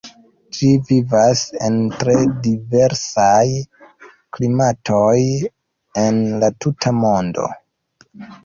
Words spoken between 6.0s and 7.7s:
en la tuta mondo.